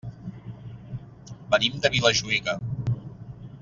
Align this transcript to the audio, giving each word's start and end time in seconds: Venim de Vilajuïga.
Venim 1.53 1.77
de 1.85 1.93
Vilajuïga. 1.99 2.61